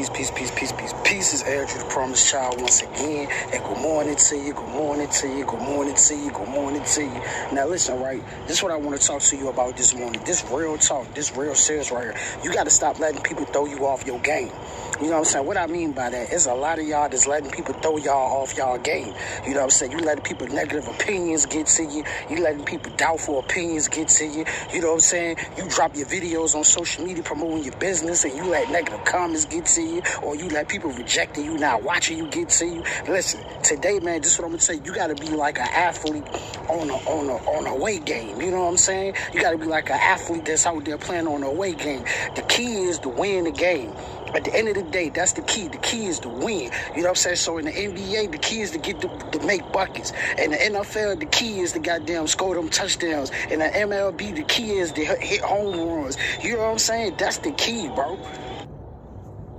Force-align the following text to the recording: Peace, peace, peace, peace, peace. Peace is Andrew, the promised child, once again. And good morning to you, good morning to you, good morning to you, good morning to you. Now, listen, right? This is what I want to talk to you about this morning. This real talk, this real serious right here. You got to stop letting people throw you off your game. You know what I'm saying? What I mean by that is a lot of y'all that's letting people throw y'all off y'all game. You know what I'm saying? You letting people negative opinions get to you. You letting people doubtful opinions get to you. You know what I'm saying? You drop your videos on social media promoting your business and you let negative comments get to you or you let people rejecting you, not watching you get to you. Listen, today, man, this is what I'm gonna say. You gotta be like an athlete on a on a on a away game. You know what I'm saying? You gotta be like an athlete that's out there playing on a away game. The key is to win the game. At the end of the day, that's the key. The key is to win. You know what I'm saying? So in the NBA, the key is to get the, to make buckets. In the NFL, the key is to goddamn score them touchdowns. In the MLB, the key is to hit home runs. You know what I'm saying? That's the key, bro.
Peace, 0.00 0.08
peace, 0.08 0.30
peace, 0.30 0.50
peace, 0.52 0.72
peace. 0.72 0.94
Peace 1.04 1.34
is 1.34 1.42
Andrew, 1.42 1.78
the 1.78 1.84
promised 1.90 2.26
child, 2.26 2.58
once 2.58 2.80
again. 2.80 3.28
And 3.52 3.62
good 3.62 3.82
morning 3.82 4.16
to 4.16 4.34
you, 4.34 4.54
good 4.54 4.68
morning 4.70 5.06
to 5.10 5.28
you, 5.28 5.44
good 5.44 5.60
morning 5.60 5.94
to 5.94 6.14
you, 6.16 6.30
good 6.30 6.48
morning 6.48 6.82
to 6.82 7.02
you. 7.02 7.22
Now, 7.52 7.66
listen, 7.66 8.00
right? 8.00 8.22
This 8.46 8.56
is 8.56 8.62
what 8.62 8.72
I 8.72 8.76
want 8.76 8.98
to 8.98 9.06
talk 9.06 9.20
to 9.20 9.36
you 9.36 9.50
about 9.50 9.76
this 9.76 9.94
morning. 9.94 10.22
This 10.24 10.42
real 10.50 10.78
talk, 10.78 11.12
this 11.12 11.36
real 11.36 11.54
serious 11.54 11.90
right 11.90 12.04
here. 12.04 12.16
You 12.42 12.50
got 12.50 12.64
to 12.64 12.70
stop 12.70 12.98
letting 12.98 13.20
people 13.20 13.44
throw 13.44 13.66
you 13.66 13.84
off 13.84 14.06
your 14.06 14.18
game. 14.20 14.50
You 15.00 15.06
know 15.06 15.12
what 15.12 15.18
I'm 15.20 15.24
saying? 15.24 15.46
What 15.46 15.56
I 15.56 15.66
mean 15.66 15.92
by 15.92 16.10
that 16.10 16.30
is 16.30 16.44
a 16.44 16.52
lot 16.52 16.78
of 16.78 16.86
y'all 16.86 17.08
that's 17.08 17.26
letting 17.26 17.50
people 17.50 17.72
throw 17.72 17.96
y'all 17.96 18.42
off 18.42 18.54
y'all 18.54 18.76
game. 18.76 19.14
You 19.46 19.54
know 19.54 19.60
what 19.60 19.64
I'm 19.64 19.70
saying? 19.70 19.92
You 19.92 19.98
letting 19.98 20.22
people 20.22 20.46
negative 20.48 20.86
opinions 20.88 21.46
get 21.46 21.68
to 21.68 21.84
you. 21.84 22.04
You 22.28 22.42
letting 22.42 22.66
people 22.66 22.92
doubtful 22.98 23.38
opinions 23.38 23.88
get 23.88 24.08
to 24.08 24.26
you. 24.26 24.44
You 24.74 24.82
know 24.82 24.88
what 24.88 24.94
I'm 24.94 25.00
saying? 25.00 25.36
You 25.56 25.66
drop 25.70 25.96
your 25.96 26.04
videos 26.04 26.54
on 26.54 26.64
social 26.64 27.02
media 27.02 27.22
promoting 27.22 27.64
your 27.64 27.76
business 27.78 28.24
and 28.24 28.36
you 28.36 28.44
let 28.44 28.70
negative 28.70 29.02
comments 29.06 29.46
get 29.46 29.64
to 29.66 29.80
you 29.80 30.02
or 30.22 30.36
you 30.36 30.50
let 30.50 30.68
people 30.68 30.90
rejecting 30.90 31.46
you, 31.46 31.56
not 31.56 31.82
watching 31.82 32.18
you 32.18 32.28
get 32.28 32.50
to 32.50 32.66
you. 32.66 32.84
Listen, 33.08 33.42
today, 33.62 34.00
man, 34.00 34.20
this 34.20 34.34
is 34.34 34.38
what 34.38 34.44
I'm 34.44 34.50
gonna 34.50 34.60
say. 34.60 34.82
You 34.84 34.94
gotta 34.94 35.14
be 35.14 35.28
like 35.28 35.58
an 35.58 35.68
athlete 35.72 36.28
on 36.68 36.90
a 36.90 36.94
on 36.94 37.26
a 37.30 37.36
on 37.36 37.66
a 37.66 37.70
away 37.70 38.00
game. 38.00 38.38
You 38.38 38.50
know 38.50 38.64
what 38.64 38.68
I'm 38.72 38.76
saying? 38.76 39.14
You 39.32 39.40
gotta 39.40 39.56
be 39.56 39.64
like 39.64 39.88
an 39.88 39.98
athlete 39.98 40.44
that's 40.44 40.66
out 40.66 40.84
there 40.84 40.98
playing 40.98 41.26
on 41.26 41.42
a 41.42 41.46
away 41.46 41.72
game. 41.72 42.04
The 42.36 42.42
key 42.42 42.82
is 42.82 42.98
to 42.98 43.08
win 43.08 43.44
the 43.44 43.50
game. 43.50 43.94
At 44.34 44.44
the 44.44 44.54
end 44.54 44.68
of 44.68 44.74
the 44.74 44.82
day, 44.82 45.08
that's 45.10 45.32
the 45.32 45.42
key. 45.42 45.68
The 45.68 45.78
key 45.78 46.06
is 46.06 46.20
to 46.20 46.28
win. 46.28 46.70
You 46.94 47.02
know 47.02 47.02
what 47.02 47.08
I'm 47.10 47.14
saying? 47.16 47.36
So 47.36 47.58
in 47.58 47.66
the 47.66 47.72
NBA, 47.72 48.32
the 48.32 48.38
key 48.38 48.60
is 48.60 48.70
to 48.72 48.78
get 48.78 49.00
the, 49.00 49.08
to 49.08 49.46
make 49.46 49.70
buckets. 49.72 50.12
In 50.38 50.52
the 50.52 50.56
NFL, 50.56 51.20
the 51.20 51.26
key 51.26 51.60
is 51.60 51.72
to 51.72 51.80
goddamn 51.80 52.26
score 52.26 52.54
them 52.54 52.68
touchdowns. 52.68 53.30
In 53.50 53.58
the 53.58 53.66
MLB, 53.66 54.36
the 54.36 54.42
key 54.44 54.78
is 54.78 54.92
to 54.92 55.04
hit 55.04 55.40
home 55.40 55.76
runs. 55.76 56.16
You 56.42 56.54
know 56.54 56.64
what 56.64 56.72
I'm 56.72 56.78
saying? 56.78 57.16
That's 57.18 57.38
the 57.38 57.52
key, 57.52 57.88
bro. 57.88 58.18